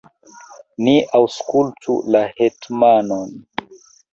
ni 0.87 0.95
aŭskultu 1.19 1.99
la 2.17 2.25
hetmanon! 2.41 3.39